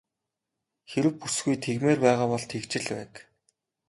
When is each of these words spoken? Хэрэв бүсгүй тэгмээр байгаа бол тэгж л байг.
Хэрэв 0.89 1.13
бүсгүй 1.21 1.55
тэгмээр 1.65 1.99
байгаа 2.05 2.27
бол 2.31 2.45
тэгж 2.51 2.71
л 2.83 2.87
байг. 2.97 3.11